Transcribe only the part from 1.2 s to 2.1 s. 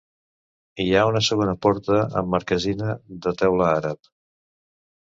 segona porta